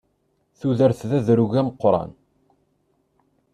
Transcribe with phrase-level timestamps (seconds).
[0.59, 2.11] Tudert d adrug ameqqran.